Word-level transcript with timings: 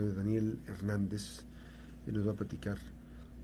Daniel 0.00 0.58
Hernández, 0.66 1.44
él 2.06 2.14
nos 2.14 2.26
va 2.26 2.32
a 2.32 2.36
platicar. 2.36 2.78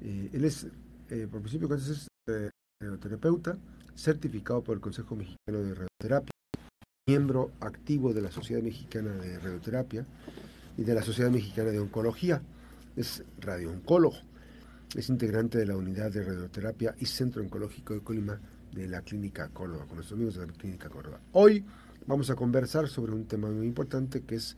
Eh, 0.01 0.31
él 0.33 0.45
es, 0.45 0.67
eh, 1.11 1.27
por 1.31 1.41
principio, 1.41 1.73
es 1.75 2.09
eh, 2.29 2.51
radioterapeuta, 2.81 3.59
certificado 3.95 4.63
por 4.63 4.77
el 4.77 4.81
Consejo 4.81 5.17
Mexicano 5.17 5.59
de 5.63 5.75
Radioterapia, 5.75 6.33
miembro 7.07 7.53
activo 7.61 8.13
de 8.13 8.23
la 8.23 8.31
Sociedad 8.31 8.63
Mexicana 8.63 9.13
de 9.13 9.39
Radioterapia 9.39 10.07
y 10.77 10.85
de 10.85 10.95
la 10.95 11.03
Sociedad 11.03 11.31
Mexicana 11.31 11.71
de 11.71 11.81
Oncología. 11.81 12.43
Es 12.97 13.23
radiooncólogo. 13.41 14.17
Es 14.95 15.09
integrante 15.11 15.59
de 15.59 15.67
la 15.67 15.77
unidad 15.77 16.11
de 16.11 16.25
radioterapia 16.25 16.95
y 16.99 17.07
centro 17.07 17.43
oncológico 17.43 17.95
de 17.95 18.01
Colima 18.01 18.41
de 18.73 18.89
la 18.89 19.03
Clínica 19.03 19.49
Córdoba, 19.49 19.85
con 19.87 19.97
nuestros 19.97 20.17
amigos 20.17 20.37
de 20.37 20.47
la 20.47 20.53
Clínica 20.53 20.89
Córdoba. 20.89 21.21
Hoy 21.33 21.65
vamos 22.07 22.31
a 22.31 22.35
conversar 22.35 22.89
sobre 22.89 23.13
un 23.13 23.27
tema 23.27 23.51
muy 23.51 23.67
importante 23.67 24.23
que 24.23 24.37
es 24.37 24.57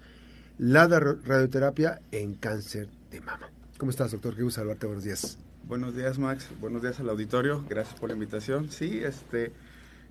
la 0.60 0.86
radioterapia 0.86 2.02
en 2.12 2.34
cáncer 2.34 2.90
de 3.10 3.22
mama. 3.22 3.48
¿Cómo 3.78 3.88
estás, 3.88 4.12
doctor? 4.12 4.36
Qué 4.36 4.42
gusto 4.42 4.60
saludarte. 4.60 4.84
Buenos 4.84 5.04
días. 5.04 5.38
Buenos 5.64 5.96
días, 5.96 6.18
Max. 6.18 6.50
Buenos 6.60 6.82
días 6.82 7.00
al 7.00 7.08
auditorio. 7.08 7.64
Gracias 7.66 7.98
por 7.98 8.10
la 8.10 8.14
invitación. 8.14 8.70
Sí, 8.70 9.00
este 9.02 9.54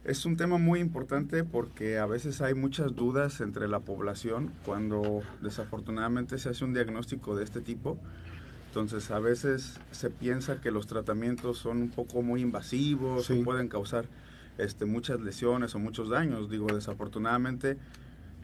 es 0.03 0.25
un 0.25 0.37
tema 0.37 0.57
muy 0.57 0.79
importante 0.79 1.43
porque 1.43 1.99
a 1.99 2.07
veces 2.07 2.41
hay 2.41 2.55
muchas 2.55 2.95
dudas 2.95 3.41
entre 3.41 3.67
la 3.67 3.81
población 3.81 4.51
cuando 4.65 5.21
desafortunadamente 5.39 6.39
se 6.39 6.49
hace 6.49 6.65
un 6.65 6.73
diagnóstico 6.73 7.35
de 7.35 7.43
este 7.43 7.61
tipo. 7.61 7.99
Entonces, 8.69 9.11
a 9.11 9.19
veces 9.19 9.79
se 9.91 10.09
piensa 10.09 10.61
que 10.61 10.71
los 10.71 10.87
tratamientos 10.87 11.59
son 11.59 11.77
un 11.77 11.89
poco 11.91 12.23
muy 12.23 12.41
invasivos 12.41 13.29
o 13.29 13.43
pueden 13.43 13.67
causar 13.67 14.05
este, 14.57 14.85
muchas 14.85 15.21
lesiones 15.21 15.75
o 15.75 15.79
muchos 15.79 16.09
daños. 16.09 16.49
Digo, 16.49 16.73
desafortunadamente 16.73 17.77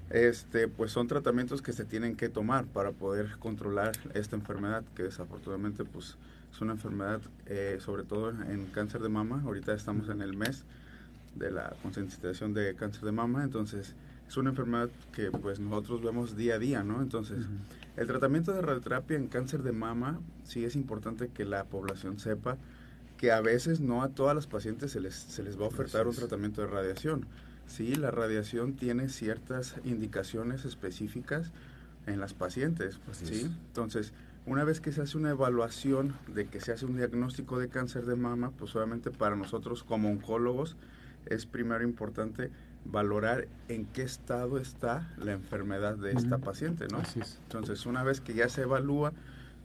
este, 0.09 0.68
pues 0.68 0.91
son 0.91 1.08
tratamientos 1.08 1.62
que 1.62 1.73
se 1.73 1.86
tienen 1.86 2.16
que 2.16 2.30
tomar 2.30 2.66
para 2.66 2.91
poder 2.91 3.38
controlar 3.40 3.94
esta 4.14 4.36
enfermedad, 4.36 4.84
que 4.95 5.04
desafortunadamente 5.04 5.84
pues 5.84 6.18
es 6.52 6.62
una 6.62 6.73
enfermedad, 6.73 7.22
eh, 7.47 7.78
sobre 7.80 8.03
todo 8.03 8.30
en 8.30 8.66
cáncer 8.67 9.02
de 9.02 9.09
mama. 9.09 9.42
Ahorita 9.45 9.73
estamos 9.73 10.09
en 10.09 10.22
el 10.22 10.38
mes 10.38 10.64
de 11.36 11.52
la 11.52 11.73
concientización 11.81 12.53
de 12.53 12.75
cáncer 12.75 13.03
de 13.03 13.12
mama, 13.12 13.44
entonces 13.44 13.94
es 14.28 14.38
una 14.38 14.52
enfermedad 14.52 14.89
que 15.12 15.31
pues 15.31 15.59
nosotros 15.59 16.02
vemos 16.02 16.36
día 16.36 16.56
a 16.56 16.59
día, 16.59 16.84
¿no? 16.84 17.02
Entonces, 17.02 17.45
el 17.97 18.08
tratamiento 18.08 18.53
de 18.53 18.62
radioterapia 18.62 19.17
en 19.17 19.28
cáncer 19.28 19.64
de 19.64 19.72
mama, 19.72 20.19
sí 20.44 20.66
es 20.66 20.75
importante 20.75 21.30
que 21.30 21.45
la 21.45 21.66
población 21.66 22.19
sepa 22.19 22.58
que 23.17 23.31
a 23.31 23.42
veces 23.42 23.80
no 23.80 24.02
a 24.02 24.09
todas 24.09 24.36
las 24.36 24.47
pacientes 24.47 24.92
se 24.92 25.00
les, 25.00 25.16
se 25.16 25.44
les 25.44 25.59
va 25.59 25.66
a 25.66 25.67
ofertar 25.67 26.08
un 26.08 26.16
tratamiento 26.16 26.62
de 26.62 26.67
radiación. 26.67 27.25
Sí, 27.67 27.95
la 27.95 28.11
radiación 28.11 28.73
tiene 28.75 29.09
ciertas 29.09 29.75
indicaciones 29.83 30.66
específicas 30.66 31.52
en 32.05 32.19
las 32.19 32.33
pacientes. 32.33 32.99
¿sí? 33.11 33.52
Entonces, 33.67 34.13
una 34.45 34.63
vez 34.63 34.80
que 34.80 34.91
se 34.91 35.02
hace 35.02 35.17
una 35.17 35.31
evaluación 35.31 36.13
de 36.33 36.47
que 36.47 36.61
se 36.61 36.72
hace 36.72 36.85
un 36.85 36.97
diagnóstico 36.97 37.59
de 37.59 37.67
cáncer 37.67 38.05
de 38.05 38.16
mama, 38.16 38.52
pues 38.52 38.75
obviamente 38.75 39.09
para 39.11 39.35
nosotros 39.35 39.83
como 39.83 40.09
oncólogos 40.09 40.75
es 41.25 41.45
primero 41.45 41.83
importante 41.83 42.52
valorar 42.85 43.47
en 43.67 43.85
qué 43.88 44.03
estado 44.03 44.59
está 44.59 45.11
la 45.17 45.31
enfermedad 45.31 45.95
de 45.97 46.11
esta 46.11 46.38
paciente, 46.38 46.88
¿no? 46.91 47.02
Entonces, 47.44 47.88
una 47.88 48.03
vez 48.03 48.22
que 48.22 48.35
ya 48.35 48.47
se 48.47 48.61
evalúa, 48.61 49.11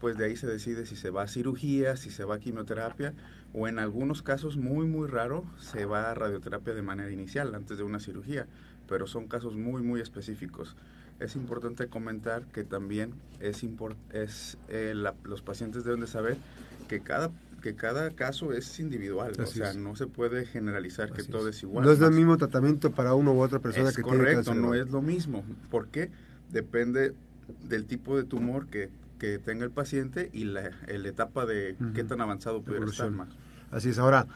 pues 0.01 0.17
de 0.17 0.25
ahí 0.25 0.37
se 0.37 0.47
decide 0.47 0.87
si 0.87 0.97
se 0.97 1.11
va 1.11 1.23
a 1.23 1.29
cirugía, 1.29 1.97
si 1.97 2.11
se 2.11 2.25
va 2.25 2.37
a 2.37 2.39
quimioterapia 2.41 3.13
o 3.53 3.69
en 3.69 3.79
algunos 3.79 4.23
casos 4.23 4.57
muy 4.57 4.87
muy 4.87 5.09
raro 5.09 5.45
se 5.59 5.85
va 5.85 6.11
a 6.11 6.15
radioterapia 6.15 6.75
de 6.75 6.83
manera 6.83 7.11
inicial 7.11 7.55
antes 7.55 7.79
de 7.79 7.85
una 7.85 8.01
cirugía, 8.01 8.47
pero 8.89 9.07
son 9.07 9.29
casos 9.29 9.57
muy 9.57 9.83
muy 9.83 10.01
específicos. 10.01 10.77
Es 11.21 11.37
importante 11.37 11.89
comentar 11.89 12.47
que 12.47 12.65
también 12.65 13.13
es, 13.41 13.63
es 14.13 14.57
eh, 14.69 14.95
los 15.25 15.43
pacientes 15.43 15.85
deben 15.85 16.01
de 16.01 16.07
saber 16.07 16.39
que 16.89 17.01
cada 17.01 17.31
que 17.61 17.75
cada 17.75 18.11
caso 18.13 18.55
es 18.55 18.81
individual, 18.81 19.35
o 19.39 19.45
sea, 19.45 19.75
no 19.75 19.95
se 19.95 20.07
puede 20.07 20.47
generalizar 20.47 21.13
que 21.13 21.23
todo 21.23 21.51
es 21.51 21.63
igual. 21.63 21.85
No 21.85 21.93
es 21.93 22.01
el 22.01 22.13
mismo 22.13 22.39
tratamiento 22.39 22.91
para 22.91 23.15
uno 23.15 23.35
u 23.35 23.43
otra 23.43 23.59
persona 23.59 23.93
que 23.93 24.01
correcto, 24.01 24.53
tiene 24.53 24.61
no 24.61 24.75
es 24.75 24.91
lo 24.91 25.03
mismo. 25.03 25.45
¿Por 25.71 25.89
qué? 25.89 26.11
Depende 26.51 27.13
del 27.69 27.85
tipo 27.85 28.17
de 28.17 28.25
tumor 28.25 28.67
que 28.69 28.89
que 29.21 29.39
tenga 29.39 29.65
el 29.65 29.71
paciente 29.71 30.31
y 30.33 30.45
la, 30.45 30.73
etapa 30.89 31.47
de 31.47 31.77
qué 31.95 32.03
tan 32.03 32.21
avanzado 32.21 32.63
puede 32.63 32.85
estar 32.87 33.11
más. 33.11 33.29
Así 33.71 33.91
es. 33.91 33.99
Ahora, 33.99 34.27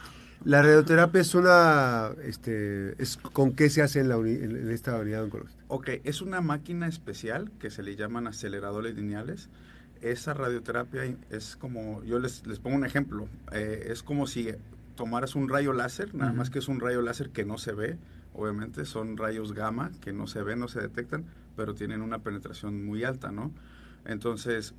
la 0.44 0.62
radioterapia 0.62 1.22
es 1.22 1.34
una, 1.34 2.10
este, 2.22 3.02
es 3.02 3.16
con 3.16 3.52
qué 3.52 3.70
se 3.70 3.80
hace 3.82 4.00
en, 4.00 4.10
la 4.10 4.16
en 4.16 4.70
esta 4.70 4.96
unidad 4.98 5.24
oncológica. 5.24 5.64
Ok, 5.68 5.88
es 6.04 6.20
una 6.20 6.42
máquina 6.42 6.86
especial 6.86 7.50
que 7.58 7.70
se 7.70 7.82
le 7.82 7.96
llaman 7.96 8.26
aceleradores 8.26 8.94
lineales. 8.94 9.48
Esa 10.02 10.34
radioterapia 10.34 11.02
es 11.30 11.56
como, 11.56 12.04
yo 12.04 12.18
les, 12.18 12.46
les 12.46 12.58
pongo 12.58 12.76
un 12.76 12.84
ejemplo, 12.84 13.26
eh, 13.52 13.86
es 13.88 14.02
como 14.02 14.26
si 14.26 14.50
tomaras 14.96 15.34
un 15.34 15.48
rayo 15.48 15.72
láser, 15.72 16.14
nada 16.14 16.34
más 16.34 16.50
que 16.50 16.58
es 16.58 16.68
un 16.68 16.78
rayo 16.78 17.00
láser 17.00 17.30
que 17.30 17.46
no 17.46 17.56
se 17.56 17.72
ve, 17.72 17.96
obviamente 18.34 18.84
son 18.84 19.16
rayos 19.16 19.54
gamma 19.54 19.92
que 20.02 20.12
no 20.12 20.26
se 20.26 20.42
ven, 20.42 20.60
no 20.60 20.68
se 20.68 20.80
detectan, 20.80 21.24
pero 21.56 21.74
tienen 21.74 22.02
una 22.02 22.18
penetración 22.18 22.84
muy 22.84 23.02
alta, 23.02 23.32
¿no? 23.32 23.50
Entonces, 24.04 24.74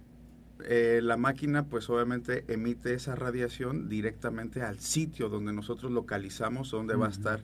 eh, 0.64 1.02
la 1.04 1.18
máquina 1.18 1.66
pues 1.66 1.90
obviamente 1.90 2.46
emite 2.48 2.94
esa 2.94 3.16
radiación 3.16 3.90
directamente 3.90 4.62
al 4.62 4.80
sitio 4.80 5.30
donde 5.30 5.52
nosotros 5.52 5.92
localizamos 5.92 6.72
donde 6.72 6.96
va 6.96 7.08
a 7.08 7.10
estar 7.10 7.42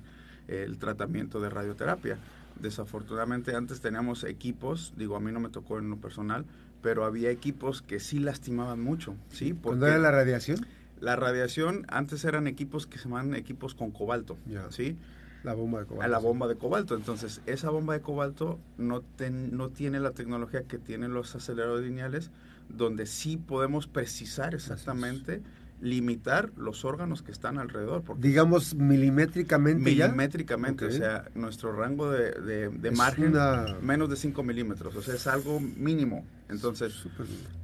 el 0.47 0.77
tratamiento 0.77 1.39
de 1.41 1.49
radioterapia. 1.49 2.17
Desafortunadamente 2.59 3.55
antes 3.55 3.81
teníamos 3.81 4.23
equipos, 4.23 4.93
digo 4.95 5.15
a 5.15 5.19
mí 5.19 5.31
no 5.31 5.39
me 5.39 5.49
tocó 5.49 5.79
en 5.79 5.89
lo 5.89 5.97
personal, 5.97 6.45
pero 6.81 7.05
había 7.05 7.29
equipos 7.29 7.81
que 7.81 7.99
sí 7.99 8.19
lastimaban 8.19 8.81
mucho, 8.81 9.15
¿sí? 9.29 9.53
¿Cuándo 9.53 9.87
era 9.87 9.97
la 9.97 10.11
radiación? 10.11 10.65
La 10.99 11.15
radiación 11.15 11.85
antes 11.89 12.23
eran 12.25 12.47
equipos 12.47 12.85
que 12.87 12.97
se 12.97 13.05
llaman 13.05 13.35
equipos 13.35 13.73
con 13.73 13.91
cobalto, 13.91 14.37
¿sí? 14.69 14.97
La 15.43 15.53
bomba 15.53 15.79
de 15.79 15.85
cobalto. 15.85 16.05
A 16.05 16.07
la 16.07 16.19
bomba 16.19 16.47
de 16.47 16.55
cobalto. 16.55 16.95
Entonces, 16.95 17.41
esa 17.45 17.69
bomba 17.69 17.93
de 17.93 18.01
cobalto 18.01 18.59
no, 18.77 19.03
no 19.51 19.69
tiene 19.69 19.99
la 19.99 20.11
tecnología 20.11 20.63
que 20.63 20.77
tienen 20.77 21.13
los 21.13 21.35
aceleradores 21.35 21.85
lineales, 21.85 22.31
donde 22.69 23.05
sí 23.05 23.37
podemos 23.37 23.87
precisar 23.87 24.53
exactamente, 24.53 25.41
limitar 25.81 26.51
los 26.57 26.85
órganos 26.85 27.23
que 27.23 27.31
están 27.31 27.57
alrededor. 27.57 28.03
Digamos 28.19 28.75
milimétricamente. 28.75 29.83
Milimétricamente, 29.83 30.85
o 30.85 30.91
sea, 30.91 31.25
nuestro 31.33 31.73
rango 31.73 32.11
de, 32.11 32.69
de, 32.69 32.91
margen 32.91 33.33
menos 33.81 34.09
de 34.09 34.15
5 34.15 34.43
milímetros, 34.43 34.95
o 34.95 35.01
sea, 35.01 35.15
es 35.15 35.25
algo 35.25 35.59
mínimo. 35.59 36.23
Entonces, 36.49 36.93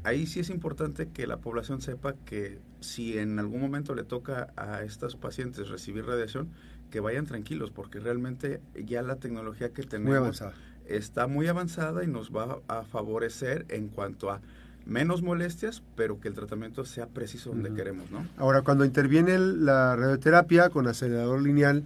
ahí 0.03 0.25
sí 0.25 0.39
es 0.39 0.49
importante 0.49 1.09
que 1.09 1.27
la 1.27 1.37
población 1.37 1.81
sepa 1.81 2.15
que 2.25 2.59
si 2.79 3.17
en 3.17 3.37
algún 3.37 3.61
momento 3.61 3.93
le 3.93 4.03
toca 4.03 4.47
a 4.55 4.81
estos 4.81 5.15
pacientes 5.15 5.69
recibir 5.69 6.05
radiación, 6.05 6.49
que 6.91 6.99
vayan 6.99 7.25
tranquilos, 7.25 7.71
porque 7.71 7.99
realmente 7.99 8.61
ya 8.85 9.01
la 9.01 9.17
tecnología 9.17 9.69
que 9.69 9.83
tenemos 9.83 10.43
está 10.87 11.27
muy 11.27 11.47
avanzada 11.47 12.03
y 12.03 12.07
nos 12.07 12.31
va 12.31 12.59
a 12.67 12.83
favorecer 12.83 13.65
en 13.69 13.89
cuanto 13.89 14.31
a 14.31 14.41
menos 14.85 15.21
molestias, 15.21 15.83
pero 15.95 16.19
que 16.19 16.29
el 16.29 16.33
tratamiento 16.33 16.85
sea 16.85 17.07
preciso 17.07 17.49
donde 17.49 17.73
queremos, 17.73 18.09
¿no? 18.09 18.25
Ahora, 18.37 18.61
cuando 18.61 18.85
interviene 18.85 19.37
la 19.37 19.95
radioterapia 19.95 20.69
con 20.69 20.87
acelerador 20.87 21.41
lineal, 21.41 21.83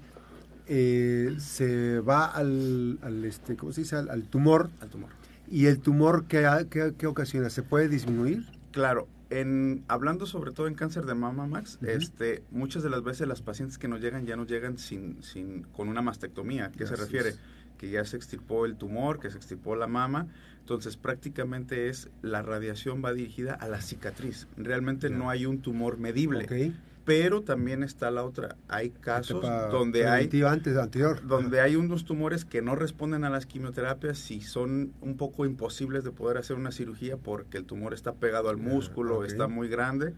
eh, 0.67 1.35
se 1.39 1.99
va 1.99 2.25
al, 2.25 2.99
este, 3.25 3.55
¿cómo 3.57 3.71
se 3.73 3.81
dice? 3.81 3.95
Al, 3.95 4.23
tumor. 4.23 4.69
Al 4.79 4.89
tumor. 4.89 5.09
¿Y 5.49 5.65
el 5.65 5.79
tumor 5.79 6.25
qué, 6.27 6.47
qué, 6.69 6.93
qué 6.97 7.07
ocasiona? 7.07 7.49
¿Se 7.49 7.63
puede 7.63 7.89
disminuir? 7.89 8.45
Claro, 8.71 9.07
en, 9.31 9.85
hablando 9.87 10.25
sobre 10.25 10.51
todo 10.51 10.67
en 10.67 10.75
cáncer 10.75 11.05
de 11.05 11.15
mama, 11.15 11.47
Max, 11.47 11.79
este, 11.81 12.43
muchas 12.51 12.83
de 12.83 12.89
las 12.89 13.01
veces 13.01 13.27
las 13.27 13.41
pacientes 13.41 13.77
que 13.77 13.87
nos 13.87 14.01
llegan 14.01 14.25
ya 14.25 14.35
nos 14.35 14.47
llegan 14.47 14.77
sin, 14.77 15.23
sin, 15.23 15.63
con 15.63 15.87
una 15.87 16.01
mastectomía. 16.01 16.71
¿Qué 16.77 16.85
se 16.85 16.97
refiere? 16.97 17.35
Que 17.77 17.89
ya 17.89 18.03
se 18.03 18.17
extirpó 18.17 18.65
el 18.65 18.75
tumor, 18.75 19.19
que 19.19 19.31
se 19.31 19.37
extirpó 19.37 19.77
la 19.77 19.87
mama. 19.87 20.27
Entonces 20.59 20.97
prácticamente 20.97 21.87
es 21.87 22.09
la 22.21 22.41
radiación 22.41 23.01
va 23.03 23.13
dirigida 23.13 23.53
a 23.53 23.69
la 23.69 23.81
cicatriz. 23.81 24.47
Realmente 24.57 25.09
no 25.09 25.29
hay 25.29 25.45
un 25.45 25.61
tumor 25.61 25.97
medible 25.97 26.73
pero 27.03 27.41
también 27.41 27.83
está 27.83 28.11
la 28.11 28.23
otra. 28.23 28.55
Hay 28.67 28.91
casos 28.91 29.41
donde 29.71 30.07
hay 30.07 30.29
antes, 30.43 30.77
anterior. 30.77 31.25
donde 31.25 31.61
hay 31.61 31.75
unos 31.75 32.05
tumores 32.05 32.45
que 32.45 32.61
no 32.61 32.75
responden 32.75 33.23
a 33.23 33.29
las 33.29 33.45
quimioterapias 33.45 34.29
y 34.31 34.41
son 34.41 34.93
un 35.01 35.17
poco 35.17 35.45
imposibles 35.45 36.03
de 36.03 36.11
poder 36.11 36.37
hacer 36.37 36.57
una 36.57 36.71
cirugía 36.71 37.17
porque 37.17 37.57
el 37.57 37.65
tumor 37.65 37.93
está 37.93 38.13
pegado 38.13 38.49
al 38.49 38.57
músculo, 38.57 39.23
está 39.25 39.47
muy 39.47 39.67
grande. 39.67 40.13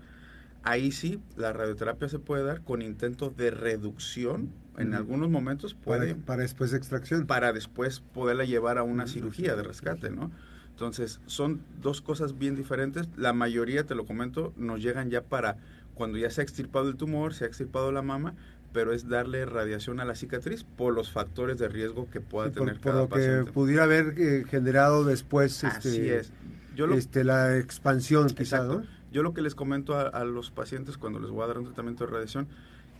Ahí 0.63 0.91
sí, 0.91 1.19
la 1.35 1.51
radioterapia 1.51 2.07
se 2.07 2.19
puede 2.19 2.43
dar 2.43 2.61
con 2.61 2.81
intento 2.81 3.29
de 3.29 3.51
reducción. 3.51 4.51
En 4.77 4.93
algunos 4.93 5.29
momentos 5.29 5.75
puede... 5.75 6.15
Para, 6.15 6.41
después 6.41 6.71
de 6.71 6.77
extracción. 6.77 7.27
Para 7.27 7.53
después 7.53 7.99
poderla 7.99 8.45
llevar 8.45 8.77
a 8.77 8.83
una 8.83 9.07
cirugía 9.07 9.55
de 9.55 9.63
rescate, 9.63 10.09
¿no? 10.09 10.31
Entonces, 10.69 11.19
son 11.27 11.61
dos 11.81 12.01
cosas 12.01 12.39
bien 12.39 12.55
diferentes. 12.55 13.07
La 13.15 13.33
mayoría, 13.33 13.83
te 13.83 13.93
lo 13.93 14.05
comento, 14.05 14.53
nos 14.57 14.81
llegan 14.81 15.11
ya 15.11 15.21
para 15.21 15.57
cuando 15.93 16.17
ya 16.17 16.29
se 16.29 16.41
ha 16.41 16.43
extirpado 16.43 16.89
el 16.89 16.95
tumor, 16.95 17.33
se 17.33 17.45
ha 17.45 17.47
extirpado 17.47 17.91
la 17.91 18.01
mama, 18.01 18.35
pero 18.73 18.91
es 18.91 19.07
darle 19.07 19.45
radiación 19.45 19.99
a 19.99 20.05
la 20.05 20.15
cicatriz 20.15 20.63
por 20.63 20.93
los 20.93 21.11
factores 21.11 21.57
de 21.59 21.69
riesgo 21.69 22.09
que 22.09 22.19
pueda 22.19 22.51
tener 22.51 22.79
por, 22.79 23.07
por 23.07 23.19
lo 23.19 23.45
que 23.45 23.51
pudiera 23.51 23.83
haber 23.83 24.15
eh, 24.17 24.45
generado 24.49 25.05
después. 25.05 25.63
Así 25.63 25.89
este, 25.89 26.17
es. 26.17 26.31
yo 26.75 26.85
este, 26.93 27.23
la 27.23 27.57
expansión 27.57 28.27
quizá, 28.29 28.63
¿no? 28.63 28.83
Yo 29.11 29.21
lo 29.21 29.35
que 29.35 29.43
les 29.43 29.53
comento 29.53 29.95
a, 29.95 30.23
los 30.25 30.49
pacientes 30.49 30.97
cuando 30.97 31.19
les 31.19 31.29
voy 31.29 31.43
a 31.43 31.47
dar 31.47 31.59
un 31.59 31.65
tratamiento 31.65 32.05
de 32.05 32.11
radiación, 32.11 32.47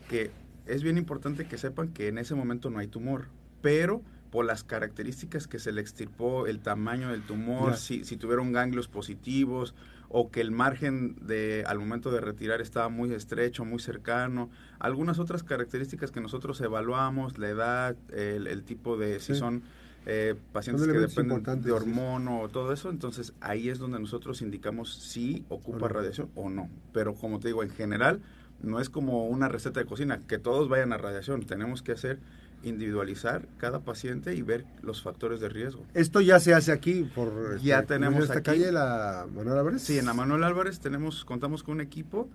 que 0.08 0.30
es 0.64 0.84
bien 0.84 0.96
importante 0.96 1.46
que 1.46 1.58
sepan 1.58 1.88
que 1.88 2.06
en 2.06 2.18
ese 2.18 2.36
momento 2.36 2.70
no 2.70 2.78
hay 2.78 2.86
tumor, 2.86 3.26
pero 3.62 4.00
por 4.30 4.44
las 4.44 4.62
características 4.62 5.48
que 5.48 5.58
se 5.58 5.72
le 5.72 5.80
extirpó, 5.80 6.46
el 6.46 6.60
tamaño 6.60 7.08
del 7.10 7.22
tumor, 7.22 7.76
si, 7.76 8.04
si, 8.04 8.16
tuvieron 8.16 8.52
ganglios 8.52 8.86
positivos 8.86 9.74
o 10.08 10.30
que 10.30 10.40
el 10.40 10.50
margen 10.50 11.16
de 11.20 11.64
al 11.66 11.78
momento 11.78 12.10
de 12.10 12.20
retirar 12.20 12.60
estaba 12.60 12.88
muy 12.88 13.12
estrecho, 13.12 13.64
muy 13.64 13.80
cercano, 13.80 14.50
algunas 14.78 15.18
otras 15.18 15.42
características 15.42 16.10
que 16.10 16.20
nosotros 16.20 16.60
evaluamos, 16.60 17.38
la 17.38 17.48
edad, 17.48 17.96
el, 18.12 18.62
tipo 18.64 18.96
de 18.96 19.20
si 19.20 19.34
son 19.34 19.62
eh, 20.06 20.34
pacientes 20.52 20.86
que 20.86 20.98
dependen 20.98 21.62
de 21.62 21.72
hormono 21.72 22.40
o 22.40 22.48
todo 22.48 22.72
eso, 22.72 22.90
entonces 22.90 23.32
ahí 23.40 23.68
es 23.68 23.78
donde 23.78 23.98
nosotros 23.98 24.42
indicamos 24.42 24.94
si 24.94 25.44
ocupa 25.48 25.88
radiación 25.88 26.30
o 26.34 26.50
no. 26.50 26.68
Pero 26.92 27.14
como 27.14 27.40
te 27.40 27.48
digo, 27.48 27.62
en 27.62 27.70
general 27.70 28.20
no 28.62 28.80
es 28.80 28.90
como 28.90 29.26
una 29.26 29.48
receta 29.48 29.80
de 29.80 29.86
cocina, 29.86 30.20
que 30.26 30.38
todos 30.38 30.68
vayan 30.68 30.92
a 30.92 30.98
radiación, 30.98 31.42
tenemos 31.42 31.82
que 31.82 31.92
hacer 31.92 32.18
individualizar 32.64 33.46
cada 33.58 33.80
paciente 33.80 34.34
y 34.34 34.42
ver 34.42 34.64
los 34.82 35.02
factores 35.02 35.40
de 35.40 35.48
riesgo. 35.48 35.84
Esto 35.94 36.20
ya 36.20 36.40
se 36.40 36.54
hace 36.54 36.72
aquí 36.72 37.04
por 37.14 37.60
ya 37.60 37.80
este, 37.80 37.94
tenemos 37.94 38.16
en 38.16 38.22
esta 38.22 38.42
calle 38.42 38.72
la 38.72 39.26
Manuel 39.32 39.58
Álvarez. 39.58 39.82
Sí, 39.82 39.98
en 39.98 40.06
la 40.06 40.14
Manuel 40.14 40.44
Álvarez 40.44 40.80
tenemos 40.80 41.24
contamos 41.24 41.62
con 41.62 41.74
un 41.74 41.80
equipo 41.80 42.28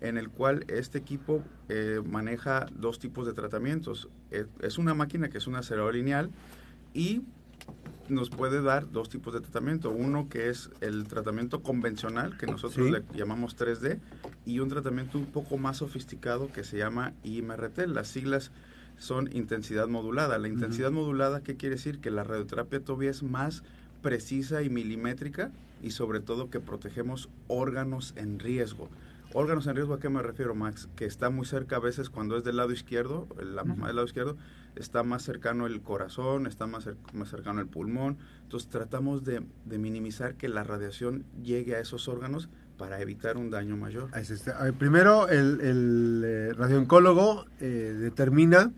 en 0.00 0.18
el 0.18 0.28
cual 0.28 0.64
este 0.68 0.98
equipo 0.98 1.42
eh, 1.68 2.00
maneja 2.04 2.66
dos 2.74 2.98
tipos 2.98 3.26
de 3.26 3.32
tratamientos. 3.32 4.08
Eh, 4.30 4.46
es 4.60 4.78
una 4.78 4.94
máquina 4.94 5.28
que 5.28 5.38
es 5.38 5.46
una 5.46 5.60
acelerador 5.60 5.94
lineal 5.94 6.30
y 6.92 7.22
nos 8.08 8.30
puede 8.30 8.62
dar 8.62 8.90
dos 8.90 9.08
tipos 9.08 9.34
de 9.34 9.40
tratamiento. 9.40 9.90
Uno 9.90 10.28
que 10.28 10.48
es 10.48 10.70
el 10.80 11.08
tratamiento 11.08 11.62
convencional, 11.62 12.36
que 12.36 12.46
nosotros 12.46 12.90
le 12.90 13.02
llamamos 13.14 13.56
3D, 13.56 13.98
y 14.44 14.60
un 14.60 14.68
tratamiento 14.68 15.18
un 15.18 15.26
poco 15.26 15.58
más 15.58 15.78
sofisticado 15.78 16.52
que 16.52 16.62
se 16.62 16.78
llama 16.78 17.14
IMRT. 17.24 17.86
Las 17.88 18.08
siglas 18.08 18.52
son 18.98 19.30
intensidad 19.32 19.88
modulada. 19.88 20.38
La 20.38 20.48
intensidad 20.48 20.90
modulada, 20.90 21.42
¿qué 21.42 21.56
quiere 21.56 21.76
decir? 21.76 22.00
Que 22.00 22.10
la 22.10 22.24
radioterapia 22.24 22.80
todavía 22.80 23.10
es 23.10 23.22
más 23.22 23.62
precisa 24.02 24.62
y 24.62 24.70
milimétrica 24.70 25.50
y 25.82 25.90
sobre 25.90 26.20
todo 26.20 26.50
que 26.50 26.60
protegemos 26.60 27.28
órganos 27.48 28.14
en 28.16 28.38
riesgo. 28.38 28.88
Órganos 29.32 29.66
en 29.66 29.76
riesgo, 29.76 29.94
¿a 29.94 30.00
qué 30.00 30.08
me 30.08 30.22
refiero, 30.22 30.54
Max? 30.54 30.88
Que 30.96 31.04
está 31.04 31.28
muy 31.30 31.44
cerca 31.44 31.76
a 31.76 31.80
veces 31.80 32.08
cuando 32.08 32.38
es 32.38 32.44
del 32.44 32.56
lado 32.56 32.72
izquierdo, 32.72 33.26
la 33.38 33.64
mamá 33.64 33.88
del 33.88 33.96
lado 33.96 34.06
izquierdo, 34.06 34.36
está 34.76 35.02
más 35.02 35.24
cercano 35.24 35.66
el 35.66 35.82
corazón, 35.82 36.46
está 36.46 36.66
más, 36.66 36.88
más 37.12 37.28
cercano 37.28 37.60
el 37.60 37.66
pulmón. 37.66 38.18
Entonces 38.44 38.70
tratamos 38.70 39.24
de, 39.24 39.42
minimizar 39.66 40.36
que 40.36 40.48
la 40.48 40.64
radiación 40.64 41.24
llegue 41.42 41.74
a 41.74 41.80
esos 41.80 42.08
órganos 42.08 42.48
para 42.78 43.00
evitar 43.00 43.36
un 43.36 43.50
daño 43.50 43.76
mayor. 43.76 44.10
Primero, 44.78 45.28
el, 45.28 45.60
el 45.60 46.22
eh, 46.24 46.52
radiooncólogo 46.54 47.46
eh, 47.60 47.94
determina 47.98 48.72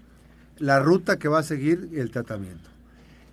la 0.58 0.80
ruta 0.80 1.18
que 1.18 1.28
va 1.28 1.40
a 1.40 1.42
seguir 1.42 1.90
el 1.94 2.10
tratamiento. 2.10 2.68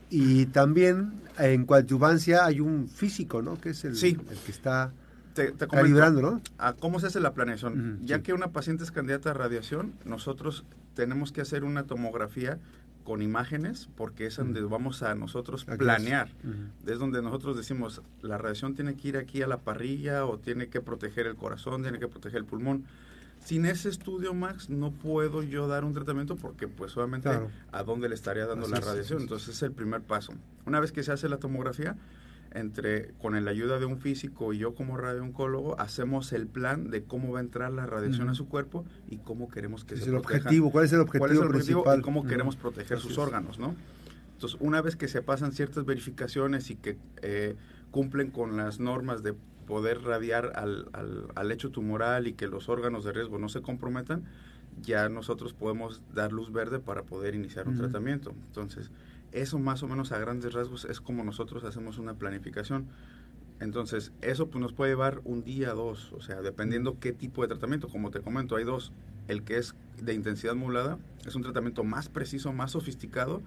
Y 0.09 0.45
también 0.47 1.13
en 1.37 1.65
coadyuvancia 1.65 2.45
hay 2.45 2.59
un 2.59 2.87
físico, 2.87 3.41
¿no? 3.41 3.59
Que 3.59 3.69
es 3.71 3.83
el, 3.85 3.91
el 3.91 4.17
que 4.17 4.51
está 4.51 4.91
te, 5.33 5.53
calibrando, 5.67 6.21
¿no? 6.21 6.41
A 6.57 6.73
cómo 6.73 6.99
se 6.99 7.07
hace 7.07 7.19
la 7.19 7.33
planeación. 7.33 7.99
ya 8.05 8.21
que 8.21 8.33
una 8.33 8.51
paciente 8.51 8.83
es 8.83 8.91
candidata 8.91 9.31
a 9.31 9.33
radiación, 9.33 9.93
nosotros 10.05 10.63
tenemos 10.95 11.31
que 11.31 11.41
hacer 11.41 11.63
una 11.63 11.83
tomografía 11.83 12.57
con 13.03 13.21
imágenes 13.21 13.87
porque 13.95 14.25
es 14.25 14.37
donde 14.37 14.61
vamos 14.61 15.03
a 15.03 15.13
nosotros 15.13 15.65
planear. 15.65 16.29
Es. 16.87 16.97
donde 16.97 17.21
nosotros 17.21 17.55
decimos, 17.55 18.01
la 18.21 18.37
radiación 18.37 18.73
tiene 18.73 18.95
que 18.95 19.09
ir 19.09 19.17
aquí 19.17 19.41
a 19.41 19.47
la 19.47 19.57
parrilla 19.57 20.25
o 20.25 20.39
tiene 20.39 20.67
que 20.69 20.81
proteger 20.81 21.27
el 21.27 21.35
corazón, 21.35 21.83
tiene 21.83 21.99
que 21.99 22.07
proteger 22.07 22.39
el 22.39 22.45
pulmón. 22.45 22.85
Sin 23.45 23.67
ese 23.67 23.89
estudio, 23.89 24.33
Max, 24.33 24.71
no 24.71 24.91
puedo 24.91 25.43
yo 25.43 25.67
dar 25.67 25.85
un 25.85 25.93
tratamiento 25.93 26.35
porque 26.35 26.67
pues 26.67 26.97
obviamente 26.97 27.29
a 27.71 27.83
dónde 27.83 28.09
le 28.09 28.15
estaría 28.15 28.47
dando 28.47 28.67
la 28.67 28.79
radiación. 28.79 29.21
Entonces 29.21 29.49
es 29.55 29.61
el 29.61 29.71
primer 29.71 30.01
paso. 30.01 30.33
Una 30.65 30.79
vez 30.79 30.91
que 30.91 31.03
se 31.03 31.11
hace 31.11 31.29
la 31.29 31.37
tomografía, 31.37 31.95
entre 32.55 33.11
con 33.21 33.43
la 33.43 33.51
ayuda 33.51 33.77
de 33.79 33.85
un 33.85 33.99
físico 33.99 34.53
y 34.53 34.57
yo 34.57 34.73
como 34.73 34.97
radiooncólogo 34.97 35.79
hacemos 35.79 36.31
el 36.33 36.47
plan 36.47 36.89
de 36.89 37.03
cómo 37.03 37.33
va 37.33 37.39
a 37.39 37.41
entrar 37.41 37.71
la 37.71 37.85
radiación 37.85 38.29
a 38.29 38.33
su 38.33 38.47
cuerpo 38.47 38.85
y 39.09 39.17
cómo 39.17 39.49
queremos 39.49 39.83
que 39.83 39.97
se 39.97 40.09
el 40.09 40.15
objetivo 40.15 40.71
cuál 40.71 40.85
es 40.85 40.93
el 40.93 41.01
objetivo, 41.01 41.49
principal? 41.49 41.99
y 41.99 42.01
cómo 42.01 42.25
queremos 42.25 42.55
proteger 42.55 42.99
sus 42.99 43.17
órganos 43.17 43.59
no 43.59 43.75
entonces 44.33 44.57
una 44.61 44.81
vez 44.81 44.95
que 44.95 45.07
se 45.07 45.21
pasan 45.21 45.51
ciertas 45.51 45.85
verificaciones 45.85 46.69
y 46.71 46.75
que 46.75 46.97
eh, 47.21 47.55
cumplen 47.91 48.31
con 48.31 48.55
las 48.55 48.79
normas 48.79 49.21
de 49.21 49.33
poder 49.67 50.01
radiar 50.03 50.53
al, 50.55 50.89
al, 50.93 51.27
al 51.35 51.51
hecho 51.51 51.71
tumoral 51.71 52.27
y 52.27 52.33
que 52.33 52.47
los 52.47 52.69
órganos 52.69 53.03
de 53.03 53.13
riesgo 53.13 53.37
no 53.37 53.49
se 53.49 53.61
comprometan 53.61 54.23
ya 54.81 55.07
nosotros 55.07 55.53
podemos 55.53 56.01
dar 56.13 56.33
luz 56.33 56.51
verde 56.51 56.79
para 56.79 57.03
poder 57.03 57.33
iniciar 57.33 57.67
un 57.67 57.77
tratamiento 57.77 58.33
entonces 58.47 58.91
eso 59.35 59.59
más 59.59 59.83
o 59.83 59.87
menos 59.87 60.13
a 60.13 60.17
grandes 60.17 60.53
rasgos 60.53 60.85
es 60.85 61.01
como 61.01 61.23
nosotros 61.25 61.65
hacemos 61.65 61.97
una 61.97 62.13
planificación. 62.13 62.87
Entonces, 63.59 64.13
eso 64.21 64.47
pues, 64.47 64.61
nos 64.61 64.71
puede 64.71 64.91
llevar 64.91 65.21
un 65.25 65.43
día, 65.43 65.73
dos, 65.73 66.13
o 66.13 66.21
sea, 66.21 66.41
dependiendo 66.41 66.99
qué 66.99 67.11
tipo 67.11 67.41
de 67.41 67.49
tratamiento. 67.49 67.89
Como 67.89 68.11
te 68.11 68.21
comento, 68.21 68.55
hay 68.55 68.63
dos. 68.63 68.93
El 69.27 69.43
que 69.43 69.57
es 69.57 69.75
de 70.01 70.13
intensidad 70.13 70.55
modulada 70.55 70.99
es 71.25 71.35
un 71.35 71.41
tratamiento 71.41 71.83
más 71.83 72.07
preciso, 72.07 72.53
más 72.53 72.71
sofisticado, 72.71 73.41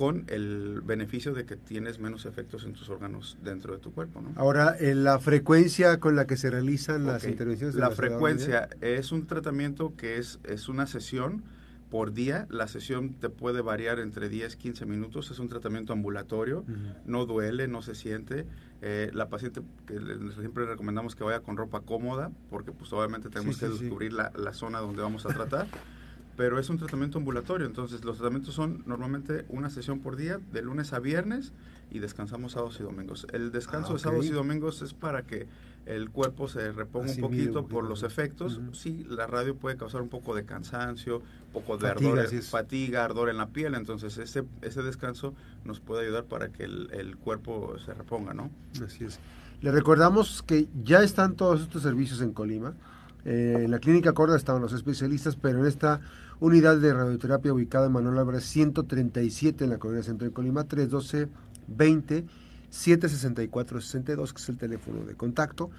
con 0.00 0.24
el 0.28 0.80
beneficio 0.80 1.34
de 1.34 1.44
que 1.44 1.56
tienes 1.56 1.98
menos 1.98 2.24
efectos 2.24 2.64
en 2.64 2.72
tus 2.72 2.88
órganos 2.88 3.36
dentro 3.42 3.74
de 3.74 3.80
tu 3.80 3.92
cuerpo. 3.92 4.22
¿no? 4.22 4.32
Ahora, 4.34 4.74
la 4.80 5.18
frecuencia 5.18 6.00
con 6.00 6.16
la 6.16 6.26
que 6.26 6.38
se 6.38 6.48
realizan 6.48 7.04
las 7.04 7.26
intervenciones. 7.26 7.74
la, 7.74 7.90
la 7.90 7.94
frecuencia 7.94 8.70
es 8.80 9.12
un 9.12 9.26
tratamiento 9.26 9.94
que 9.98 10.16
es, 10.16 10.38
es 10.44 10.70
una 10.70 10.86
sesión 10.86 11.42
por 11.90 12.14
día. 12.14 12.46
La 12.48 12.66
sesión 12.66 13.12
te 13.12 13.28
puede 13.28 13.60
variar 13.60 13.98
entre 13.98 14.30
10, 14.30 14.56
15 14.56 14.86
minutos. 14.86 15.30
Es 15.30 15.38
un 15.38 15.50
tratamiento 15.50 15.92
ambulatorio, 15.92 16.64
no 17.04 17.26
duele, 17.26 17.68
no 17.68 17.82
se 17.82 17.94
siente. 17.94 18.46
Eh, 18.80 19.10
la 19.12 19.28
paciente, 19.28 19.60
que 19.86 19.98
siempre 20.38 20.64
recomendamos 20.64 21.14
que 21.14 21.24
vaya 21.24 21.40
con 21.40 21.58
ropa 21.58 21.82
cómoda, 21.82 22.30
porque 22.48 22.72
pues 22.72 22.90
obviamente 22.94 23.28
tenemos 23.28 23.58
que 23.58 23.68
descubrir 23.68 24.14
la, 24.14 24.32
la, 24.34 24.54
zona 24.54 24.78
donde 24.78 25.02
vamos 25.02 25.26
a 25.26 25.28
tratar. 25.28 25.66
pero 26.40 26.58
es 26.58 26.70
un 26.70 26.78
tratamiento 26.78 27.18
ambulatorio, 27.18 27.66
entonces 27.66 28.02
los 28.02 28.16
tratamientos 28.16 28.54
son 28.54 28.82
normalmente 28.86 29.44
una 29.50 29.68
sesión 29.68 30.00
por 30.00 30.16
día, 30.16 30.40
de 30.54 30.62
lunes 30.62 30.94
a 30.94 30.98
viernes, 30.98 31.52
y 31.90 31.98
descansamos 31.98 32.52
sábados 32.52 32.78
y 32.80 32.82
domingos. 32.82 33.26
El 33.34 33.52
descanso 33.52 33.90
ah, 33.90 33.92
de 33.92 33.98
sábados 33.98 34.24
y 34.24 34.30
domingos 34.30 34.80
es 34.80 34.94
para 34.94 35.20
que 35.24 35.46
el 35.84 36.08
cuerpo 36.08 36.48
se 36.48 36.72
reponga 36.72 37.12
un 37.12 37.20
poquito 37.20 37.66
por 37.66 37.84
los 37.84 38.04
efectos. 38.04 38.58
Sí, 38.72 39.06
la 39.10 39.26
radio 39.26 39.54
puede 39.54 39.76
causar 39.76 40.00
un 40.00 40.08
poco 40.08 40.34
de 40.34 40.46
cansancio, 40.46 41.18
un 41.18 41.52
poco 41.52 41.76
de 41.76 41.88
ardor, 41.88 42.26
fatiga, 42.42 43.04
ardor 43.04 43.28
en 43.28 43.36
la 43.36 43.48
piel, 43.48 43.74
entonces 43.74 44.16
ese, 44.16 44.42
ese 44.62 44.82
descanso 44.82 45.34
nos 45.66 45.78
puede 45.78 46.06
ayudar 46.06 46.24
para 46.24 46.48
que 46.48 46.64
el, 46.64 47.18
cuerpo 47.18 47.76
se 47.84 47.92
reponga, 47.92 48.32
¿no? 48.32 48.50
Así 48.82 49.04
es. 49.04 49.20
Le 49.60 49.70
recordamos 49.72 50.42
que 50.42 50.68
ya 50.84 51.02
están 51.02 51.36
todos 51.36 51.60
estos 51.60 51.82
servicios 51.82 52.22
en 52.22 52.32
Colima. 52.32 52.72
Eh, 53.24 53.62
en 53.64 53.70
la 53.70 53.78
clínica 53.78 54.12
Corda 54.12 54.36
estaban 54.36 54.62
los 54.62 54.72
especialistas, 54.72 55.36
pero 55.36 55.60
en 55.60 55.66
esta 55.66 56.00
unidad 56.40 56.78
de 56.78 56.92
radioterapia 56.92 57.52
ubicada 57.52 57.86
en 57.86 57.92
Manuel 57.92 58.18
Álvarez 58.18 58.44
137 58.44 59.64
en 59.64 59.70
la 59.70 59.78
colonia 59.78 60.02
Centro 60.02 60.26
de 60.26 60.32
Colima, 60.32 60.64
312 60.64 61.28
20 61.68 62.24
764 62.70 63.80
62, 63.80 64.32
que 64.32 64.42
es 64.42 64.48
el 64.48 64.56
teléfono 64.56 65.04
de 65.04 65.14
contacto, 65.14 65.70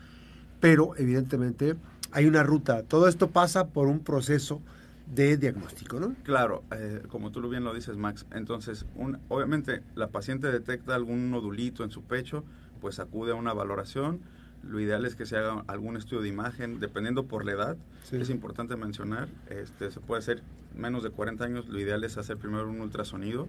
pero 0.59 0.95
evidentemente 0.97 1.75
hay 2.11 2.25
una 2.25 2.43
ruta. 2.43 2.83
Todo 2.83 3.07
esto 3.07 3.29
pasa 3.31 3.67
por 3.69 3.87
un 3.87 3.99
proceso 3.99 4.61
de 5.07 5.37
diagnóstico, 5.37 5.99
¿no? 5.99 6.15
Claro, 6.23 6.63
eh, 6.71 7.03
como 7.09 7.31
tú 7.31 7.47
bien 7.49 7.63
lo 7.63 7.73
dices, 7.73 7.97
Max. 7.97 8.25
Entonces, 8.31 8.85
un, 8.95 9.19
obviamente, 9.27 9.81
la 9.95 10.07
paciente 10.07 10.51
detecta 10.51 10.95
algún 10.95 11.31
nodulito 11.31 11.83
en 11.83 11.91
su 11.91 12.03
pecho, 12.03 12.43
pues 12.79 12.99
acude 12.99 13.31
a 13.31 13.35
una 13.35 13.53
valoración. 13.53 14.21
Lo 14.63 14.79
ideal 14.79 15.05
es 15.05 15.15
que 15.15 15.25
se 15.25 15.37
haga 15.37 15.63
algún 15.67 15.97
estudio 15.97 16.21
de 16.21 16.29
imagen, 16.29 16.79
dependiendo 16.79 17.25
por 17.25 17.45
la 17.45 17.53
edad. 17.53 17.77
Es 18.11 18.29
importante 18.29 18.75
mencionar, 18.75 19.27
este, 19.49 19.91
se 19.91 19.99
puede 19.99 20.19
hacer 20.19 20.43
menos 20.75 21.03
de 21.03 21.09
40 21.09 21.43
años, 21.43 21.67
lo 21.67 21.79
ideal 21.79 22.03
es 22.03 22.17
hacer 22.17 22.37
primero 22.37 22.69
un 22.69 22.81
ultrasonido 22.81 23.47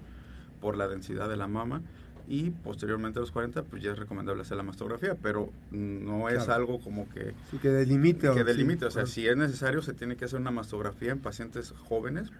por 0.60 0.76
la 0.76 0.88
densidad 0.88 1.28
de 1.28 1.36
la 1.36 1.48
mama 1.48 1.82
y 2.28 2.50
posteriormente 2.50 3.18
a 3.18 3.20
los 3.20 3.30
40 3.30 3.64
pues 3.64 3.82
ya 3.82 3.92
es 3.92 3.98
recomendable 3.98 4.42
hacer 4.42 4.56
la 4.56 4.62
mastografía, 4.62 5.16
pero 5.20 5.52
no 5.70 6.28
es 6.28 6.48
algo 6.48 6.80
como 6.80 7.08
que... 7.08 7.34
que 7.60 7.68
delimite. 7.68 8.30
Que 8.32 8.44
delimite, 8.44 8.86
o 8.86 8.90
sea, 8.90 9.06
si 9.06 9.26
es 9.26 9.36
necesario 9.36 9.82
se 9.82 9.92
tiene 9.92 10.16
que 10.16 10.24
hacer 10.24 10.40
una 10.40 10.50
mastografía 10.50 11.12
en 11.12 11.18
pacientes 11.18 11.74
jóvenes, 11.88 12.30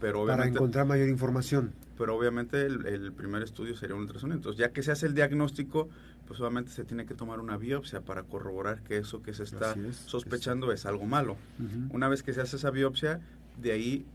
pero 0.00 0.22
obviamente... 0.22 0.48
Para 0.48 0.58
encontrar 0.58 0.86
mayor 0.86 1.08
información. 1.08 1.72
Pero 1.98 2.16
obviamente 2.16 2.66
el, 2.66 3.12
primer 3.12 3.42
estudio 3.42 3.76
sería 3.76 3.94
un 3.94 4.02
ultrasonido. 4.02 4.36
Entonces, 4.36 4.58
ya 4.58 4.70
que 4.70 4.82
se 4.82 4.92
hace 4.92 5.06
el 5.06 5.14
diagnóstico, 5.14 5.88
pues 6.26 6.40
obviamente 6.40 6.70
se 6.70 6.84
tiene 6.84 7.06
que 7.06 7.14
tomar 7.14 7.40
una 7.40 7.56
biopsia 7.56 8.00
para 8.00 8.22
corroborar 8.24 8.82
que 8.82 8.98
eso 8.98 9.22
que 9.22 9.32
se 9.32 9.44
está 9.44 9.74
sospechando 10.06 10.72
es, 10.72 10.86
algo 10.86 11.06
malo. 11.06 11.36
Una 11.90 12.08
vez 12.08 12.22
que 12.22 12.32
se 12.32 12.40
hace 12.40 12.56
esa 12.56 12.70
biopsia, 12.70 13.20
de 13.60 13.72
ahí 13.72 14.06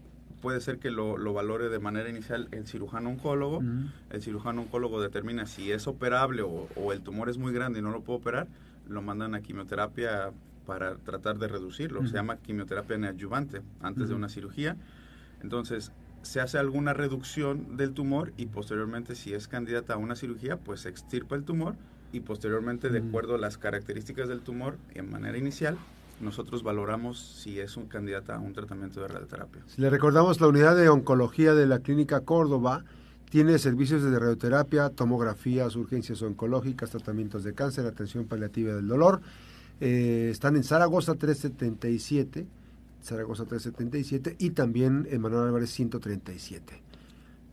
puede 0.41 0.59
ser 0.59 0.79
que 0.79 0.91
lo, 0.91 1.33
valore 1.33 1.69
de 1.69 1.79
manera 1.79 2.09
inicial 2.09 2.47
el 2.51 2.67
cirujano 2.67 3.09
oncólogo. 3.09 3.61
El 4.09 4.21
cirujano 4.21 4.61
oncólogo 4.63 5.01
determina 5.01 5.45
si 5.45 5.71
es 5.71 5.87
operable 5.87 6.41
o, 6.41 6.93
el 6.93 7.01
tumor 7.01 7.29
es 7.29 7.37
muy 7.37 7.53
grande 7.53 7.79
y 7.79 7.81
no 7.81 7.91
lo 7.91 8.01
puede 8.01 8.19
operar, 8.19 8.47
lo 8.89 9.01
mandan 9.01 9.35
a 9.35 9.41
quimioterapia 9.41 10.31
para 10.65 10.95
tratar 10.97 11.37
de 11.37 11.47
reducirlo. 11.47 12.05
Se 12.05 12.13
llama 12.13 12.37
quimioterapia 12.37 12.97
neoadyuvante 12.97 13.61
antes 13.81 14.09
de 14.09 14.15
una 14.15 14.29
cirugía. 14.29 14.75
Entonces, 15.41 15.91
se 16.21 16.39
hace 16.39 16.57
alguna 16.57 16.93
reducción 16.93 17.77
del 17.77 17.93
tumor 17.93 18.33
y 18.37 18.45
posteriormente, 18.47 19.15
si 19.15 19.33
es 19.33 19.47
candidata 19.47 19.93
a 19.93 19.97
una 19.97 20.15
cirugía, 20.15 20.57
pues 20.57 20.81
se 20.81 20.89
extirpa 20.89 21.35
el 21.35 21.43
tumor 21.43 21.75
y 22.11 22.19
posteriormente, 22.21 22.89
de 22.89 22.99
acuerdo 22.99 23.35
a 23.35 23.37
las 23.37 23.57
características 23.57 24.27
del 24.27 24.41
tumor, 24.41 24.77
en 24.93 25.09
manera 25.09 25.37
inicial, 25.37 25.77
nosotros 26.19 26.63
valoramos 26.63 27.19
si 27.19 27.59
es 27.59 27.77
un 27.77 27.87
candidato 27.87 28.33
a 28.33 28.39
un 28.39 28.53
tratamiento 28.53 29.01
de 29.01 29.07
radioterapia. 29.07 29.61
Si 29.67 29.81
le 29.81 29.89
recordamos, 29.89 30.39
la 30.39 30.47
unidad 30.47 30.75
de 30.75 30.89
oncología 30.89 31.53
de 31.53 31.65
la 31.65 31.79
Clínica 31.79 32.21
Córdoba 32.21 32.83
tiene 33.29 33.57
servicios 33.59 34.03
de 34.03 34.19
radioterapia, 34.19 34.89
tomografías, 34.89 35.75
urgencias 35.75 36.21
oncológicas, 36.21 36.91
tratamientos 36.91 37.43
de 37.43 37.53
cáncer, 37.53 37.85
atención 37.85 38.25
paliativa 38.25 38.73
del 38.73 38.87
dolor. 38.87 39.21
Eh, 39.79 40.29
están 40.31 40.55
en 40.57 40.63
Zaragoza 40.63 41.15
377, 41.15 42.45
Zaragoza 43.01 43.45
377 43.45 44.35
y 44.37 44.51
también 44.51 45.07
en 45.09 45.21
Manuel 45.21 45.47
Álvarez 45.47 45.71
137. 45.71 46.81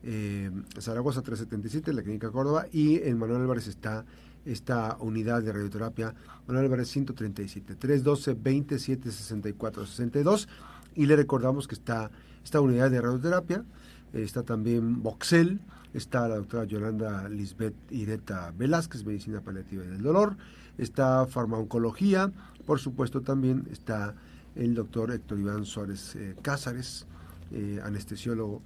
Eh, 0.03 0.51
Zaragoza 0.79 1.23
377, 1.23 1.93
la 1.93 2.03
Clínica 2.03 2.31
Córdoba, 2.31 2.67
y 2.73 2.97
en 3.03 3.19
Manuel 3.19 3.43
Álvarez 3.43 3.67
está 3.67 4.05
esta 4.49 4.97
unidad 5.01 5.43
de 5.43 5.53
radioterapia, 5.53 6.15
Manuel 6.47 6.67
Álvarez 6.67 6.89
137, 6.89 7.75
312 7.75 8.35
27 8.35 9.11
64 9.11 9.87
62 9.87 10.49
y 10.95 11.07
le 11.07 11.17
recordamos 11.17 11.69
que 11.69 11.75
está 11.75 12.11
esta 12.43 12.61
unidad 12.61 12.91
de 12.91 13.01
radioterapia, 13.01 13.65
está 14.13 14.43
también 14.43 15.03
Voxel, 15.03 15.61
está 15.93 16.29
la 16.29 16.37
doctora 16.37 16.65
Yolanda 16.65 17.29
Lisbeth 17.29 17.75
Ireta 17.91 18.53
Velázquez, 18.57 19.05
Medicina 19.05 19.41
Paliativa 19.41 19.85
y 19.85 19.89
del 19.89 20.03
Dolor, 20.03 20.37
está 20.79 21.27
Farmaoncología, 21.27 22.33
por 22.65 22.79
supuesto 22.79 23.21
también 23.21 23.69
está 23.71 24.15
el 24.55 24.75
doctor 24.75 25.13
Héctor 25.13 25.39
Iván 25.39 25.65
Suárez 25.65 26.17
eh, 26.17 26.35
Cázares, 26.43 27.07
eh, 27.53 27.81
anestesiólogo, 27.83 28.63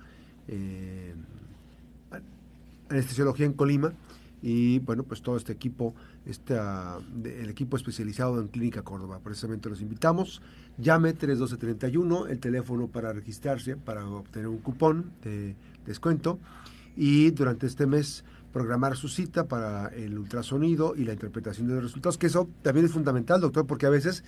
eh, 0.49 1.15
anestesiología 2.89 3.47
en 3.47 3.53
Colima, 3.53 3.93
y 4.43 4.81
bueno, 4.81 5.05
pues 5.05 5.23
todo 5.23 5.37
este 5.37 5.53
equipo, 5.53 5.95
este, 6.27 6.59
el 7.25 7.49
equipo 7.49 7.77
especializado 7.77 8.41
en 8.41 8.49
Clínica 8.49 8.83
Córdoba. 8.83 9.21
Precisamente 9.23 9.69
los 9.71 9.81
invitamos. 9.81 10.43
Llame 10.79 11.13
31231, 11.13 12.27
el 12.27 12.41
teléfono 12.41 12.89
para 12.89 13.13
registrarse, 13.13 13.77
para 13.77 14.05
obtener 14.05 14.49
un 14.49 14.59
cupón 14.59 15.13
de 15.23 15.55
descuento. 15.87 16.41
Y 16.97 17.31
durante 17.31 17.67
este 17.67 17.87
mes 17.87 18.25
programar 18.53 18.97
su 18.97 19.09
cita 19.09 19.47
para 19.47 19.89
el 19.89 20.19
ultrasonido 20.19 20.95
y 20.97 21.05
la 21.05 21.13
interpretación 21.13 21.69
de 21.69 21.75
los 21.75 21.85
resultados, 21.85 22.19
que 22.19 22.27
eso 22.27 22.49
también 22.63 22.85
es 22.85 22.93
fundamental, 22.93 23.41
doctor, 23.41 23.67
porque 23.67 23.87
a 23.87 23.91
veces 23.91 24.25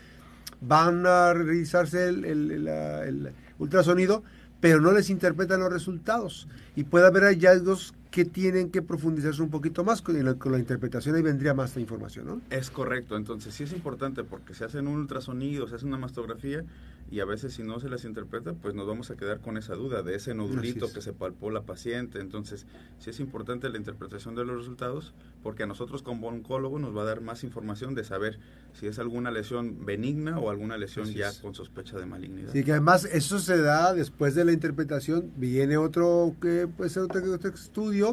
van 0.60 1.04
a 1.06 1.34
realizarse 1.34 2.08
el, 2.08 2.24
el 2.24 3.32
ultrasonido, 3.58 4.22
pero 4.60 4.80
no 4.80 4.92
les 4.92 5.10
interpretan 5.10 5.60
los 5.60 5.72
resultados. 5.72 6.48
Y 6.74 6.84
puede 6.84 7.06
haber 7.06 7.24
hallazgos 7.24 7.92
que 8.14 8.24
tienen 8.24 8.70
que 8.70 8.80
profundizarse 8.80 9.42
un 9.42 9.50
poquito 9.50 9.82
más 9.82 10.00
con 10.00 10.24
la, 10.24 10.34
con 10.34 10.52
la 10.52 10.60
interpretación, 10.60 11.16
ahí 11.16 11.22
vendría 11.22 11.52
más 11.52 11.74
la 11.74 11.80
información, 11.80 12.26
¿no? 12.26 12.40
Es 12.48 12.70
correcto, 12.70 13.16
entonces 13.16 13.52
sí 13.52 13.64
es 13.64 13.72
importante 13.72 14.22
porque 14.22 14.54
se 14.54 14.64
hacen 14.64 14.86
un 14.86 15.00
ultrasonido, 15.00 15.66
se 15.66 15.74
hace 15.74 15.84
una 15.84 15.98
mastografía 15.98 16.64
y 17.10 17.18
a 17.18 17.24
veces 17.24 17.54
si 17.54 17.64
no 17.64 17.80
se 17.80 17.88
las 17.88 18.04
interpreta, 18.04 18.52
pues 18.52 18.74
nos 18.74 18.86
vamos 18.86 19.10
a 19.10 19.16
quedar 19.16 19.40
con 19.40 19.56
esa 19.56 19.74
duda 19.74 20.02
de 20.02 20.14
ese 20.14 20.32
nodulito 20.32 20.92
que 20.92 21.02
se 21.02 21.12
palpó 21.12 21.50
la 21.50 21.62
paciente, 21.62 22.20
entonces 22.20 22.66
sí 23.00 23.10
es 23.10 23.18
importante 23.18 23.68
la 23.68 23.78
interpretación 23.78 24.36
de 24.36 24.44
los 24.44 24.58
resultados 24.58 25.12
porque 25.42 25.64
a 25.64 25.66
nosotros 25.66 26.02
como 26.02 26.28
oncólogo 26.28 26.78
nos 26.78 26.96
va 26.96 27.02
a 27.02 27.06
dar 27.06 27.20
más 27.20 27.42
información 27.44 27.94
de 27.94 28.04
saber 28.04 28.38
si 28.72 28.86
es 28.86 28.98
alguna 28.98 29.30
lesión 29.30 29.84
benigna 29.84 30.38
o 30.38 30.50
alguna 30.50 30.78
lesión 30.78 31.12
ya 31.12 31.30
con 31.42 31.54
sospecha 31.54 31.98
de 31.98 32.06
malignidad. 32.06 32.52
Sí, 32.52 32.64
que 32.64 32.72
además 32.72 33.04
eso 33.06 33.38
se 33.38 33.60
da 33.60 33.92
después 33.92 34.34
de 34.34 34.44
la 34.44 34.52
interpretación, 34.52 35.32
viene 35.36 35.76
otro 35.76 36.34
que 36.40 36.68
pues 36.76 36.96
otro, 36.96 37.32
otro 37.32 37.50
estudio 37.50 38.03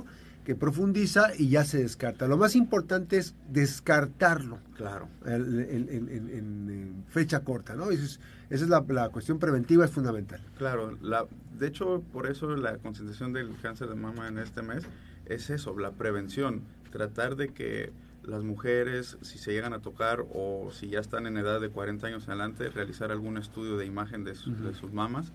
que 0.43 0.55
profundiza 0.55 1.29
y 1.37 1.49
ya 1.49 1.63
se 1.63 1.79
descarta. 1.79 2.27
Lo 2.27 2.37
más 2.37 2.55
importante 2.55 3.17
es 3.17 3.35
descartarlo. 3.49 4.59
Claro. 4.75 5.07
En, 5.25 7.05
fecha 7.09 7.41
corta, 7.41 7.75
¿no? 7.75 7.91
Esa 7.91 8.19
es, 8.49 8.61
la, 8.67 9.09
cuestión 9.09 9.37
preventiva, 9.37 9.85
es 9.85 9.91
fundamental. 9.91 10.41
Claro. 10.57 10.97
La, 11.01 11.25
de 11.57 11.67
hecho, 11.67 12.01
por 12.11 12.27
eso 12.27 12.55
la 12.55 12.77
concentración 12.77 13.33
del 13.33 13.55
cáncer 13.61 13.89
de 13.89 13.95
mama 13.95 14.27
en 14.27 14.39
este 14.39 14.61
mes 14.61 14.83
es 15.25 15.49
eso, 15.49 15.77
la 15.77 15.91
prevención. 15.91 16.63
Tratar 16.91 17.35
de 17.35 17.49
que 17.49 17.93
las 18.23 18.43
mujeres, 18.43 19.17
si 19.21 19.37
se 19.37 19.51
llegan 19.51 19.73
a 19.73 19.79
tocar 19.79 20.25
o 20.33 20.69
si 20.71 20.89
ya 20.89 20.99
están 20.99 21.27
en 21.27 21.37
edad 21.37 21.61
de 21.61 21.69
40 21.69 22.07
años 22.07 22.27
adelante, 22.27 22.69
realizar 22.69 23.11
algún 23.11 23.37
estudio 23.37 23.77
de 23.77 23.85
imagen 23.85 24.23
de, 24.23 24.31
de 24.31 24.73
sus 24.73 24.91
mamas 24.91 25.31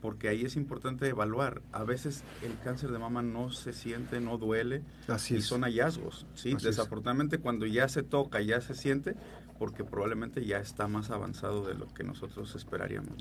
porque 0.00 0.28
ahí 0.28 0.44
es 0.44 0.56
importante 0.56 1.08
evaluar. 1.08 1.62
A 1.72 1.84
veces 1.84 2.24
el 2.42 2.58
cáncer 2.64 2.90
de 2.90 2.98
mama 2.98 3.22
no 3.22 3.50
se 3.50 3.72
siente, 3.72 4.20
no 4.20 4.38
duele 4.38 4.82
y 5.30 5.42
son 5.42 5.62
hallazgos. 5.62 6.26
¿sí? 6.34 6.54
Desafortunadamente 6.54 7.38
cuando 7.38 7.66
ya 7.66 7.88
se 7.88 8.02
toca, 8.02 8.40
ya 8.40 8.60
se 8.60 8.74
siente, 8.74 9.16
porque 9.58 9.84
probablemente 9.84 10.44
ya 10.46 10.58
está 10.58 10.88
más 10.88 11.10
avanzado 11.10 11.66
de 11.66 11.74
lo 11.74 11.92
que 11.92 12.02
nosotros 12.02 12.54
esperaríamos. 12.54 13.12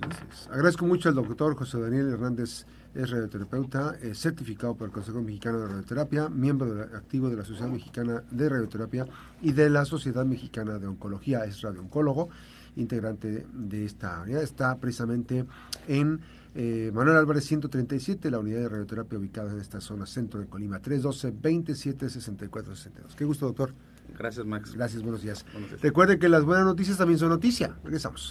Agradezco 0.49 0.85
mucho 0.85 1.09
al 1.09 1.15
doctor 1.15 1.55
José 1.55 1.81
Daniel 1.81 2.13
Hernández, 2.13 2.65
es 2.95 3.09
radioterapeuta, 3.09 3.97
certificado 4.13 4.73
por 4.73 4.87
el 4.87 4.93
Consejo 4.93 5.21
Mexicano 5.21 5.59
de 5.59 5.67
Radioterapia, 5.67 6.29
miembro 6.29 6.81
activo 6.95 7.29
de 7.29 7.35
la 7.35 7.43
Sociedad 7.43 7.69
Mexicana 7.69 8.23
de 8.31 8.49
Radioterapia 8.49 9.05
y 9.41 9.51
de 9.51 9.69
la 9.69 9.83
Sociedad 9.83 10.25
Mexicana 10.25 10.79
de 10.79 10.87
Oncología, 10.87 11.43
es 11.43 11.61
radiooncólogo, 11.61 12.29
integrante 12.77 13.45
de 13.51 13.85
esta 13.85 14.21
unidad. 14.21 14.41
Está 14.41 14.77
precisamente 14.77 15.45
en 15.87 16.21
eh, 16.55 16.89
Manuel 16.93 17.17
Álvarez 17.17 17.43
137, 17.45 18.31
la 18.31 18.39
unidad 18.39 18.61
de 18.61 18.69
radioterapia 18.69 19.19
ubicada 19.19 19.51
en 19.51 19.59
esta 19.59 19.81
zona 19.81 20.05
centro 20.05 20.39
de 20.39 20.47
Colima, 20.47 20.81
312-27-64-62. 20.81 23.15
Qué 23.15 23.25
gusto, 23.25 23.45
doctor. 23.45 23.73
Gracias, 24.17 24.45
Max. 24.45 24.73
Gracias, 24.73 25.03
buenos 25.03 25.21
días. 25.21 25.45
Recuerden 25.81 26.19
que 26.19 26.29
las 26.29 26.43
buenas 26.43 26.65
noticias 26.65 26.97
también 26.97 27.19
son 27.19 27.29
noticia. 27.29 27.75
Regresamos. 27.83 28.27